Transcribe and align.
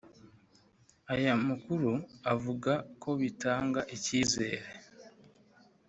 Aya 1.13 1.33
makuru 1.47 1.91
avuga 2.33 2.73
ko 3.01 3.09
bitanga 3.21 3.81
icyizere 3.95 4.67